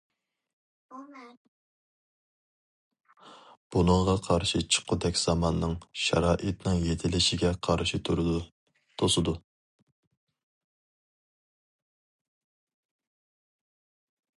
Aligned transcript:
بۇنىڭغا 3.75 4.15
قارشى 4.29 4.61
چىققۇدەك 4.77 5.19
زاماننىڭ، 5.25 5.75
شارائىتنىڭ 6.05 6.81
يېتىلىشىگە 6.87 7.53
قارشى 7.69 8.01
تۇرىدۇ، 8.09 8.41
توسىدۇ. 9.03 9.37